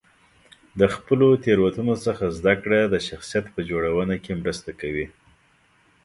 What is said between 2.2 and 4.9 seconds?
زده کړه د شخصیت په جوړونه کې مرسته